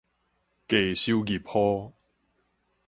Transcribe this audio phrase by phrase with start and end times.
[0.67, 1.93] 低收入戶